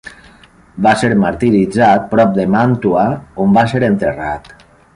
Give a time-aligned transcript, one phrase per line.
[0.85, 3.05] Va ser martiritzat prop de Màntua,
[3.45, 4.51] on va ser enterrat.